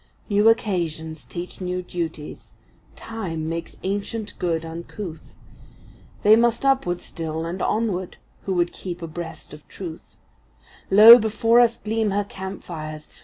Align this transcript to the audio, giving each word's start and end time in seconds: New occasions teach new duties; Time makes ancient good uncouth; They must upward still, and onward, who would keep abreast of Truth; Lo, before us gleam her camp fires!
New 0.31 0.49
occasions 0.49 1.23
teach 1.23 1.61
new 1.61 1.83
duties; 1.83 2.55
Time 2.95 3.47
makes 3.47 3.77
ancient 3.83 4.33
good 4.39 4.65
uncouth; 4.65 5.35
They 6.23 6.35
must 6.35 6.65
upward 6.65 7.01
still, 7.01 7.45
and 7.45 7.61
onward, 7.61 8.17
who 8.45 8.53
would 8.55 8.73
keep 8.73 9.03
abreast 9.03 9.53
of 9.53 9.67
Truth; 9.67 10.17
Lo, 10.89 11.19
before 11.19 11.59
us 11.59 11.77
gleam 11.77 12.09
her 12.09 12.23
camp 12.23 12.63
fires! 12.63 13.09